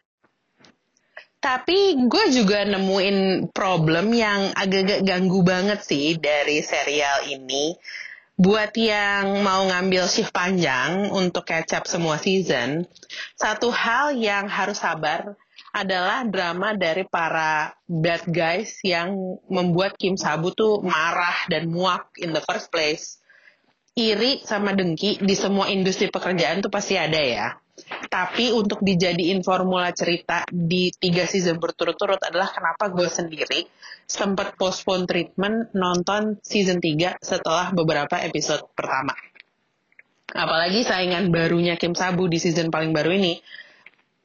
Tapi 1.43 2.07
gue 2.07 2.25
juga 2.31 2.63
nemuin 2.63 3.51
problem 3.51 4.15
yang 4.15 4.55
agak-agak 4.55 5.03
ganggu 5.03 5.43
banget 5.43 5.83
sih 5.83 6.15
dari 6.15 6.63
serial 6.63 7.27
ini. 7.27 7.75
Buat 8.39 8.71
yang 8.79 9.43
mau 9.43 9.67
ngambil 9.67 10.07
shift 10.07 10.31
panjang 10.31 11.11
untuk 11.11 11.43
up 11.51 11.83
semua 11.83 12.15
season, 12.15 12.87
satu 13.35 13.75
hal 13.75 14.15
yang 14.15 14.47
harus 14.47 14.79
sabar 14.79 15.35
adalah 15.75 16.23
drama 16.23 16.79
dari 16.79 17.03
para 17.03 17.75
bad 17.91 18.23
guys 18.31 18.79
yang 18.79 19.11
membuat 19.51 19.99
Kim 19.99 20.15
Sabu 20.15 20.55
tuh 20.55 20.79
marah 20.79 21.43
dan 21.51 21.67
muak 21.67 22.07
in 22.23 22.31
the 22.31 22.41
first 22.47 22.71
place. 22.71 23.19
Iri 23.99 24.41
sama 24.47 24.71
dengki 24.71 25.19
di 25.19 25.35
semua 25.35 25.67
industri 25.67 26.07
pekerjaan 26.07 26.63
tuh 26.63 26.71
pasti 26.71 26.95
ada 26.97 27.19
ya 27.19 27.47
tapi 28.07 28.53
untuk 28.53 28.85
dijadiin 28.85 29.41
formula 29.41 29.89
cerita 29.89 30.45
di 30.45 30.93
tiga 30.93 31.25
season 31.25 31.57
berturut-turut 31.57 32.21
adalah 32.21 32.53
kenapa 32.53 32.93
gue 32.93 33.09
sendiri 33.09 33.65
sempat 34.05 34.53
postpone 34.53 35.09
treatment 35.09 35.73
nonton 35.73 36.37
season 36.45 36.77
3 36.77 37.17
setelah 37.17 37.73
beberapa 37.73 38.19
episode 38.21 38.69
pertama. 38.77 39.17
Apalagi 40.33 40.85
saingan 40.85 41.33
barunya 41.33 41.77
Kim 41.77 41.97
Sabu 41.97 42.29
di 42.29 42.37
season 42.37 42.69
paling 42.69 42.93
baru 42.93 43.13
ini, 43.13 43.41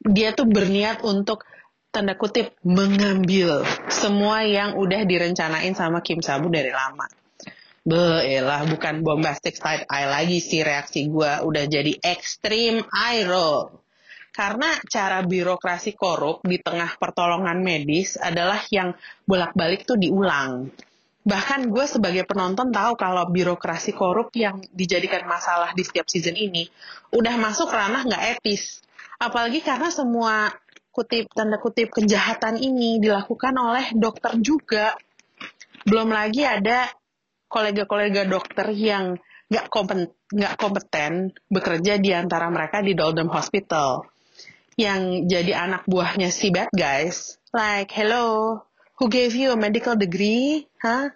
dia 0.01 0.33
tuh 0.33 0.49
berniat 0.49 1.01
untuk 1.05 1.45
tanda 1.89 2.13
kutip 2.13 2.53
mengambil 2.61 3.65
semua 3.89 4.45
yang 4.45 4.77
udah 4.77 5.05
direncanain 5.05 5.73
sama 5.73 6.05
Kim 6.05 6.21
Sabu 6.21 6.53
dari 6.53 6.69
lama. 6.69 7.09
Belah, 7.89 8.69
bukan 8.69 9.01
bombastic 9.01 9.57
side 9.57 9.89
eye 9.89 10.05
lagi 10.05 10.37
sih 10.37 10.61
reaksi 10.61 11.09
gue. 11.09 11.41
Udah 11.41 11.65
jadi 11.65 11.97
extreme 12.05 12.85
eye 12.93 13.25
roll. 13.25 13.73
Karena 14.29 14.77
cara 14.85 15.25
birokrasi 15.25 15.97
korup 15.97 16.45
di 16.45 16.61
tengah 16.61 17.01
pertolongan 17.01 17.65
medis 17.65 18.13
adalah 18.13 18.61
yang 18.69 18.93
bolak-balik 19.25 19.89
tuh 19.89 19.97
diulang. 19.97 20.69
Bahkan 21.25 21.73
gue 21.73 21.85
sebagai 21.89 22.29
penonton 22.29 22.69
tahu 22.69 22.93
kalau 22.93 23.25
birokrasi 23.25 23.97
korup 23.97 24.29
yang 24.37 24.61
dijadikan 24.69 25.25
masalah 25.25 25.73
di 25.73 25.81
setiap 25.81 26.05
season 26.05 26.37
ini 26.37 26.69
udah 27.09 27.35
masuk 27.41 27.73
ranah 27.73 28.05
nggak 28.05 28.37
etis. 28.37 28.85
Apalagi 29.17 29.65
karena 29.65 29.89
semua 29.89 30.53
kutip 30.93 31.25
tanda 31.33 31.57
kutip 31.57 31.89
kejahatan 31.89 32.61
ini 32.61 33.01
dilakukan 33.01 33.57
oleh 33.57 33.97
dokter 33.97 34.37
juga. 34.39 34.93
Belum 35.89 36.13
lagi 36.13 36.45
ada 36.45 36.85
kolega-kolega 37.49 38.29
dokter 38.29 38.69
yang 38.71 39.17
nggak 39.49 39.65
kompeten, 39.73 40.13
nggak 40.29 40.55
kompeten 40.61 41.33
bekerja 41.49 41.97
di 41.97 42.13
antara 42.13 42.47
mereka 42.53 42.85
di 42.85 42.93
Doldrum 42.93 43.33
Hospital 43.33 44.05
yang 44.79 45.27
jadi 45.27 45.67
anak 45.67 45.83
buahnya 45.89 46.31
si 46.31 46.53
bad 46.53 46.71
guys. 46.71 47.35
Like, 47.51 47.91
hello, 47.91 48.61
who 49.01 49.09
gave 49.09 49.33
you 49.33 49.51
a 49.51 49.59
medical 49.59 49.97
degree? 49.97 50.69
Hah? 50.79 51.11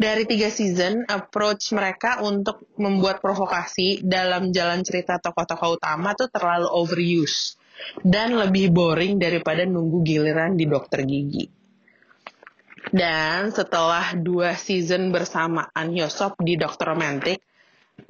Dari 0.00 0.24
tiga 0.24 0.48
season, 0.48 1.04
approach 1.06 1.76
mereka 1.76 2.24
untuk 2.24 2.64
membuat 2.80 3.20
provokasi 3.20 4.00
dalam 4.00 4.48
jalan 4.48 4.80
cerita 4.80 5.20
tokoh-tokoh 5.20 5.76
utama 5.76 6.16
tuh 6.16 6.32
terlalu 6.32 6.72
overuse. 6.72 7.60
Dan 8.00 8.36
lebih 8.36 8.72
boring 8.72 9.20
daripada 9.20 9.64
nunggu 9.68 10.00
giliran 10.04 10.56
di 10.56 10.64
dokter 10.64 11.04
gigi. 11.04 11.59
Dan 12.90 13.54
setelah 13.54 14.18
dua 14.18 14.58
season 14.58 15.14
bersamaan 15.14 15.94
Yosop 15.94 16.34
di 16.42 16.58
Doctor 16.58 16.94
Romantic, 16.94 17.38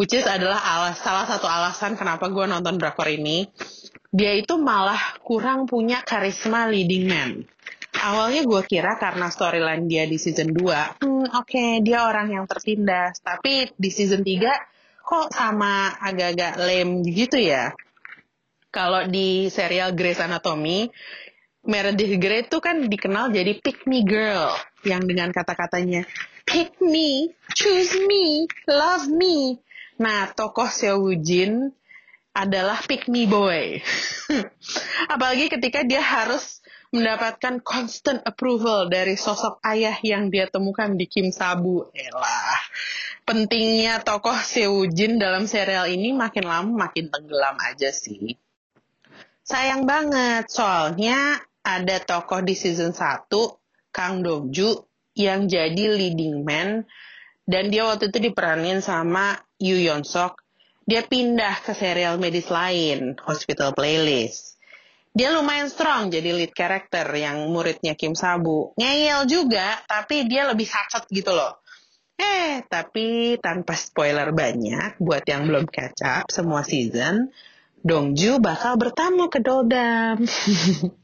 which 0.00 0.16
is 0.16 0.24
adalah 0.24 0.56
alas, 0.56 1.04
salah 1.04 1.28
satu 1.28 1.44
alasan 1.44 2.00
kenapa 2.00 2.32
gue 2.32 2.48
nonton 2.48 2.80
drakor 2.80 3.08
ini, 3.12 3.44
dia 4.08 4.32
itu 4.32 4.56
malah 4.56 5.20
kurang 5.20 5.68
punya 5.68 6.00
karisma 6.00 6.66
leading 6.72 7.06
man. 7.06 7.30
Awalnya 8.00 8.48
gue 8.48 8.62
kira 8.64 8.96
karena 8.96 9.28
storyline 9.28 9.84
dia 9.84 10.08
di 10.08 10.16
season 10.16 10.56
2, 10.56 11.04
hmm 11.04 11.36
oke 11.36 11.44
okay, 11.44 11.84
dia 11.84 12.08
orang 12.08 12.32
yang 12.32 12.48
tertindas. 12.48 13.20
Tapi 13.20 13.68
di 13.76 13.90
season 13.92 14.24
3 14.24 15.04
kok 15.04 15.28
sama 15.34 15.92
agak-agak 16.00 16.56
lame 16.56 17.04
gitu 17.04 17.36
ya. 17.36 17.76
Kalau 18.70 19.04
di 19.10 19.50
serial 19.50 19.92
Grey's 19.98 20.22
Anatomy, 20.22 20.86
Meredith 21.60 22.16
Grey 22.16 22.48
itu 22.48 22.58
kan 22.58 22.88
dikenal 22.88 23.30
jadi 23.36 23.52
pick 23.60 23.84
me 23.84 24.00
girl 24.04 24.56
yang 24.84 25.04
dengan 25.04 25.28
kata-katanya 25.28 26.08
pick 26.50 26.74
me, 26.82 27.30
choose 27.54 27.94
me, 28.10 28.50
love 28.66 29.06
me. 29.06 29.62
Nah, 30.02 30.34
tokoh 30.34 30.66
Seo 30.66 31.14
Jin 31.14 31.70
adalah 32.34 32.82
pick 32.82 33.06
me 33.06 33.30
boy. 33.30 33.78
Apalagi 35.14 35.46
ketika 35.46 35.86
dia 35.86 36.02
harus 36.02 36.58
mendapatkan 36.90 37.62
constant 37.62 38.18
approval 38.26 38.90
dari 38.90 39.14
sosok 39.14 39.62
ayah 39.62 39.94
yang 40.02 40.26
dia 40.34 40.50
temukan 40.50 40.98
di 40.98 41.06
Kim 41.06 41.30
Sabu. 41.30 41.86
Elah. 41.94 42.58
Pentingnya 43.22 44.02
tokoh 44.02 44.34
Seo 44.42 44.90
Jin 44.90 45.22
dalam 45.22 45.46
serial 45.46 45.86
ini 45.86 46.10
makin 46.10 46.50
lama 46.50 46.90
makin 46.90 47.14
tenggelam 47.14 47.54
aja 47.62 47.94
sih. 47.94 48.34
Sayang 49.46 49.86
banget, 49.86 50.50
soalnya 50.50 51.42
ada 51.60 51.96
tokoh 52.00 52.40
di 52.40 52.56
season 52.56 52.96
1, 52.96 53.28
Kang 53.92 54.24
Dongju, 54.24 54.70
yang 55.18 55.50
jadi 55.50 55.92
leading 55.92 56.46
man, 56.46 56.86
dan 57.44 57.68
dia 57.68 57.84
waktu 57.84 58.08
itu 58.08 58.30
diperanin 58.30 58.80
sama 58.80 59.36
Yu 59.58 59.76
Yeon 59.76 60.06
Sok. 60.06 60.40
Dia 60.86 61.06
pindah 61.06 61.62
ke 61.62 61.76
serial 61.76 62.18
medis 62.18 62.50
lain, 62.50 63.14
Hospital 63.22 63.76
Playlist. 63.76 64.58
Dia 65.10 65.34
lumayan 65.34 65.66
strong 65.66 66.10
jadi 66.10 66.30
lead 66.30 66.54
character 66.54 67.02
yang 67.14 67.50
muridnya 67.50 67.98
Kim 67.98 68.14
Sabu. 68.14 68.70
Ngeyel 68.78 69.26
juga, 69.26 69.82
tapi 69.86 70.26
dia 70.30 70.46
lebih 70.46 70.66
sacet 70.66 71.06
gitu 71.10 71.34
loh. 71.34 71.58
Eh, 72.14 72.62
tapi 72.68 73.40
tanpa 73.40 73.74
spoiler 73.74 74.30
banyak, 74.30 75.00
buat 75.00 75.24
yang 75.26 75.48
belum 75.50 75.66
catch 75.66 76.04
up 76.04 76.24
semua 76.30 76.62
season, 76.62 77.32
Dongju 77.80 78.44
bakal 78.44 78.76
bertamu 78.76 79.32
ke 79.32 79.40
Doldam. 79.40 80.20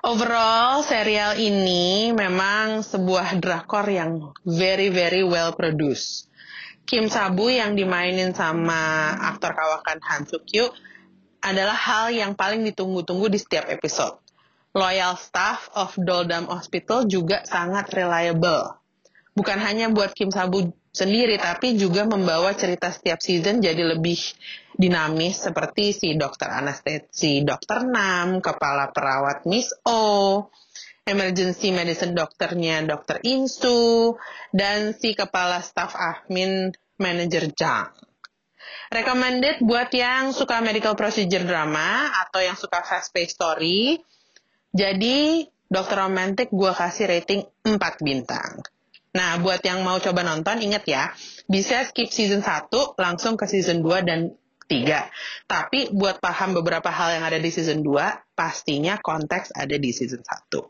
Overall, 0.00 0.80
serial 0.82 1.36
ini 1.36 2.10
memang 2.16 2.80
sebuah 2.80 3.36
drakor 3.36 3.84
yang 3.86 4.32
very 4.42 4.88
very 4.88 5.20
well 5.20 5.52
produced. 5.52 6.26
Kim 6.88 7.06
Sabu 7.06 7.52
yang 7.52 7.78
dimainin 7.78 8.34
sama 8.34 9.14
aktor 9.30 9.54
kawakan 9.54 10.02
Han 10.02 10.22
Suk 10.26 10.42
Kyu 10.48 10.66
adalah 11.38 11.76
hal 11.76 12.10
yang 12.10 12.34
paling 12.34 12.66
ditunggu-tunggu 12.66 13.30
di 13.30 13.38
setiap 13.38 13.70
episode. 13.70 14.18
Loyal 14.74 15.14
staff 15.14 15.70
of 15.74 15.94
Doldam 15.98 16.50
Hospital 16.50 17.06
juga 17.06 17.42
sangat 17.46 17.90
reliable. 17.94 18.74
Bukan 19.34 19.58
hanya 19.62 19.90
buat 19.90 20.14
Kim 20.14 20.34
Sabu 20.34 20.74
sendiri, 20.90 21.38
tapi 21.38 21.78
juga 21.78 22.02
membawa 22.02 22.50
cerita 22.58 22.90
setiap 22.90 23.22
season 23.22 23.62
jadi 23.62 23.94
lebih 23.94 24.18
dinamis 24.74 25.46
seperti 25.46 25.94
si 25.94 26.08
dokter 26.18 26.50
anestesi 26.50 27.46
dokter 27.46 27.86
Nam, 27.86 28.42
kepala 28.42 28.90
perawat 28.90 29.46
Miss 29.46 29.70
O, 29.86 30.46
emergency 31.06 31.70
medicine 31.70 32.14
dokternya 32.14 32.82
dokter 32.86 33.22
Insu, 33.22 34.14
dan 34.50 34.94
si 34.98 35.14
kepala 35.14 35.62
staff 35.62 35.94
admin 35.94 36.74
manager 36.98 37.50
Jang. 37.54 37.90
Recommended 38.90 39.62
buat 39.62 39.94
yang 39.94 40.34
suka 40.34 40.58
medical 40.58 40.98
procedure 40.98 41.46
drama 41.46 42.10
atau 42.26 42.42
yang 42.42 42.58
suka 42.58 42.82
fast 42.82 43.14
paced 43.14 43.38
story. 43.38 43.98
Jadi, 44.70 45.46
Dokter 45.70 46.02
Romantic 46.02 46.50
gue 46.50 46.72
kasih 46.74 47.06
rating 47.06 47.46
4 47.62 47.78
bintang. 48.02 48.66
Nah, 49.10 49.42
buat 49.42 49.58
yang 49.66 49.82
mau 49.82 49.98
coba 49.98 50.22
nonton, 50.22 50.62
inget 50.62 50.86
ya, 50.86 51.10
bisa 51.50 51.82
skip 51.82 52.14
season 52.14 52.46
1 52.46 52.70
langsung 52.94 53.34
ke 53.34 53.50
season 53.50 53.82
2 53.82 54.06
dan 54.06 54.30
3. 54.70 55.10
Tapi 55.50 55.90
buat 55.90 56.22
paham 56.22 56.54
beberapa 56.62 56.94
hal 56.94 57.18
yang 57.18 57.24
ada 57.26 57.42
di 57.42 57.50
season 57.50 57.82
2, 57.82 58.38
pastinya 58.38 59.02
konteks 59.02 59.50
ada 59.58 59.74
di 59.74 59.90
season 59.90 60.22
1. 60.22 60.62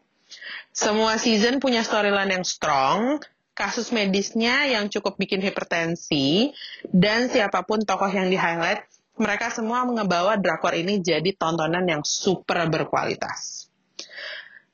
Semua 0.73 1.21
season 1.21 1.61
punya 1.61 1.85
storyline 1.85 2.41
yang 2.41 2.47
strong, 2.47 3.21
kasus 3.53 3.93
medisnya 3.93 4.65
yang 4.73 4.89
cukup 4.89 5.21
bikin 5.21 5.45
hipertensi, 5.45 6.57
dan 6.89 7.29
siapa 7.29 7.61
pun 7.69 7.85
tokoh 7.85 8.09
yang 8.09 8.33
di-highlight, 8.33 8.89
mereka 9.21 9.53
semua 9.53 9.85
mengebawa 9.85 10.41
drakor 10.41 10.73
ini 10.73 11.05
jadi 11.05 11.37
tontonan 11.37 11.85
yang 11.85 12.01
super 12.01 12.65
berkualitas. 12.73 13.70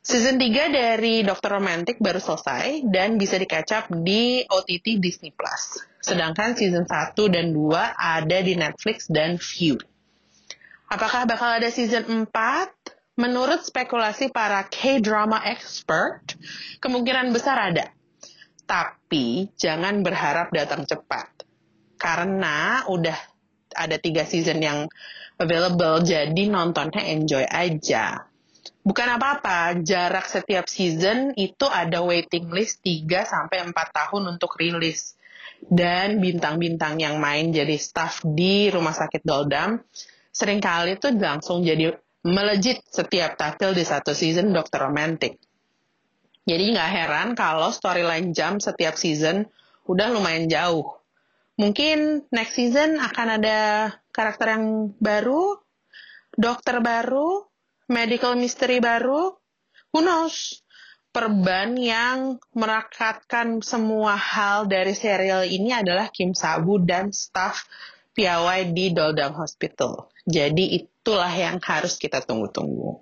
Season 0.06 0.38
3 0.38 0.70
dari 0.70 1.26
Dokter 1.26 1.58
Romantic 1.58 1.98
baru 1.98 2.22
selesai 2.22 2.86
dan 2.86 3.18
bisa 3.18 3.42
dikacap 3.42 3.90
di 3.90 4.38
OTT 4.46 5.02
Disney 5.02 5.34
Plus. 5.34 5.82
Sedangkan 5.98 6.54
season 6.54 6.86
1 6.86 7.10
dan 7.26 7.50
2 7.50 7.74
ada 7.90 8.38
di 8.38 8.54
Netflix 8.54 9.10
dan 9.10 9.34
View. 9.34 9.74
Apakah 10.86 11.26
bakal 11.26 11.58
ada 11.58 11.66
season 11.74 12.06
4? 12.06 13.18
Menurut 13.18 13.66
spekulasi 13.66 14.30
para 14.30 14.62
K-drama 14.70 15.42
expert, 15.42 16.38
kemungkinan 16.78 17.34
besar 17.34 17.74
ada. 17.74 17.90
Tapi 18.62 19.50
jangan 19.58 20.06
berharap 20.06 20.54
datang 20.54 20.86
cepat. 20.86 21.42
Karena 21.98 22.86
udah 22.86 23.18
ada 23.74 23.98
tiga 23.98 24.22
season 24.22 24.62
yang 24.62 24.86
available, 25.34 25.98
jadi 26.06 26.46
nontonnya 26.46 27.02
enjoy 27.10 27.42
aja 27.42 28.30
bukan 28.86 29.18
apa-apa, 29.18 29.82
jarak 29.82 30.30
setiap 30.30 30.70
season 30.70 31.34
itu 31.34 31.66
ada 31.66 32.06
waiting 32.06 32.54
list 32.54 32.86
3 32.86 33.26
sampai 33.26 33.66
4 33.66 33.74
tahun 33.74 34.38
untuk 34.38 34.54
rilis. 34.54 35.18
Dan 35.56 36.22
bintang-bintang 36.22 37.02
yang 37.02 37.18
main 37.18 37.50
jadi 37.50 37.74
staff 37.80 38.22
di 38.22 38.70
Rumah 38.70 38.94
Sakit 38.94 39.26
Doldam 39.26 39.82
sering 40.30 40.62
kali 40.62 41.00
tuh 41.00 41.16
langsung 41.16 41.64
jadi 41.64 41.96
melejit 42.22 42.84
setiap 42.86 43.34
tampil 43.40 43.72
di 43.72 43.82
satu 43.82 44.12
season 44.12 44.52
Dokter 44.52 44.84
Romantic. 44.84 45.40
Jadi 46.46 46.76
nggak 46.76 46.90
heran 46.92 47.28
kalau 47.34 47.74
storyline 47.74 48.30
jam 48.30 48.62
setiap 48.62 48.94
season 48.94 49.50
udah 49.90 50.14
lumayan 50.14 50.46
jauh. 50.46 50.94
Mungkin 51.56 52.28
next 52.30 52.54
season 52.54 53.00
akan 53.00 53.40
ada 53.40 53.90
karakter 54.12 54.60
yang 54.60 54.92
baru, 55.00 55.56
dokter 56.36 56.84
baru, 56.84 57.48
medical 57.86 58.34
mystery 58.34 58.82
baru, 58.82 59.34
who 59.94 60.00
knows? 60.02 60.62
Perban 61.14 61.80
yang 61.80 62.36
merakatkan 62.52 63.64
semua 63.64 64.20
hal 64.20 64.68
dari 64.68 64.92
serial 64.92 65.48
ini 65.48 65.72
adalah 65.72 66.12
Kim 66.12 66.36
Sabu 66.36 66.76
dan 66.84 67.08
staff 67.08 67.64
piawai 68.12 68.68
di 68.68 68.92
Doldam 68.92 69.32
Hospital. 69.40 70.12
Jadi 70.28 70.76
itulah 70.76 71.32
yang 71.32 71.56
harus 71.64 71.96
kita 71.96 72.20
tunggu-tunggu. 72.20 73.00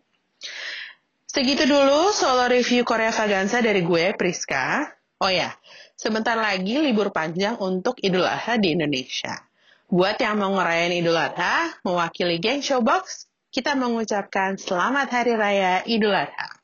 Segitu 1.27 1.67
dulu 1.67 2.15
solo 2.15 2.47
review 2.47 2.87
Korea 2.87 3.11
Vaganza 3.11 3.59
dari 3.59 3.83
gue, 3.83 4.15
Priska. 4.15 4.87
Oh 5.19 5.31
ya, 5.31 5.51
sebentar 5.99 6.39
lagi 6.39 6.79
libur 6.79 7.11
panjang 7.11 7.59
untuk 7.59 7.99
Idul 7.99 8.23
Adha 8.23 8.55
di 8.55 8.79
Indonesia. 8.79 9.43
Buat 9.91 10.23
yang 10.23 10.39
mau 10.39 10.55
ngerayain 10.55 10.95
Idul 10.95 11.19
Adha, 11.19 11.75
mewakili 11.83 12.39
geng 12.39 12.63
Showbox, 12.63 13.27
kita 13.55 13.79
mengucapkan 13.79 14.59
Selamat 14.59 15.15
Hari 15.15 15.39
Raya 15.39 15.87
Idul 15.87 16.11
Adha. 16.11 16.59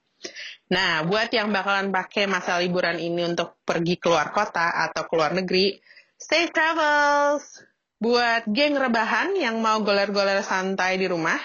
Nah, 0.74 1.06
buat 1.06 1.30
yang 1.30 1.54
bakalan 1.54 1.94
pakai 1.94 2.26
masa 2.26 2.58
liburan 2.58 2.98
ini 2.98 3.30
untuk 3.30 3.62
pergi 3.62 3.94
keluar 3.94 4.34
kota 4.34 4.90
atau 4.90 5.06
keluar 5.06 5.30
negeri, 5.30 5.78
safe 6.18 6.50
travels! 6.50 7.62
Buat 8.02 8.50
geng 8.50 8.74
rebahan 8.74 9.38
yang 9.38 9.62
mau 9.62 9.78
goler-goler 9.86 10.42
santai 10.42 10.98
di 10.98 11.06
rumah, 11.06 11.38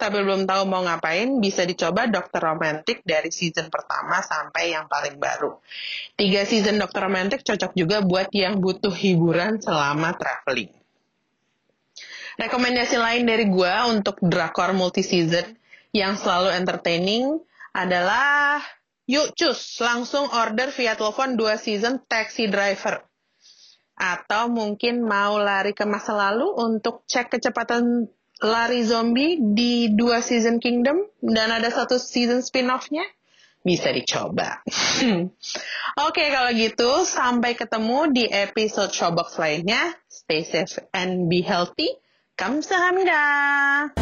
tapi 0.00 0.24
belum 0.24 0.48
tahu 0.48 0.64
mau 0.64 0.80
ngapain, 0.80 1.36
bisa 1.36 1.68
dicoba 1.68 2.08
Dokter 2.08 2.40
Romantik 2.40 3.04
dari 3.04 3.28
season 3.28 3.68
pertama 3.68 4.24
sampai 4.24 4.72
yang 4.72 4.88
paling 4.88 5.20
baru. 5.20 5.58
Tiga 6.16 6.48
season 6.48 6.80
Dokter 6.80 7.04
Romantik 7.04 7.44
cocok 7.44 7.76
juga 7.76 8.00
buat 8.00 8.32
yang 8.32 8.56
butuh 8.56 8.94
hiburan 8.94 9.60
selama 9.60 10.16
traveling. 10.16 10.77
Rekomendasi 12.38 12.96
lain 13.02 13.26
dari 13.26 13.50
gue 13.50 13.74
untuk 13.90 14.22
drakor 14.22 14.70
multi-season 14.70 15.58
yang 15.90 16.14
selalu 16.14 16.54
entertaining 16.54 17.42
adalah 17.74 18.62
yuk 19.10 19.34
cus, 19.34 19.82
langsung 19.82 20.30
order 20.30 20.70
via 20.70 20.94
telepon 20.94 21.34
2 21.34 21.58
season 21.58 21.98
Taxi 22.06 22.46
Driver. 22.46 23.02
Atau 23.98 24.54
mungkin 24.54 25.02
mau 25.02 25.34
lari 25.42 25.74
ke 25.74 25.82
masa 25.82 26.14
lalu 26.14 26.46
untuk 26.54 27.02
cek 27.10 27.34
kecepatan 27.34 28.06
lari 28.38 28.86
zombie 28.86 29.42
di 29.42 29.90
dua 29.98 30.22
season 30.22 30.62
Kingdom 30.62 31.02
dan 31.18 31.50
ada 31.50 31.66
satu 31.74 31.98
season 31.98 32.38
spin-off-nya 32.38 33.02
bisa 33.66 33.90
dicoba. 33.90 34.62
Oke, 34.62 35.26
okay, 35.98 36.28
kalau 36.30 36.54
gitu 36.54 37.02
sampai 37.02 37.58
ketemu 37.58 38.14
di 38.14 38.24
episode 38.30 38.94
Showbox 38.94 39.34
lainnya. 39.42 39.98
Stay 40.06 40.46
safe 40.46 40.78
and 40.94 41.26
be 41.26 41.42
healthy. 41.42 41.98
감사합니다. 42.38 43.92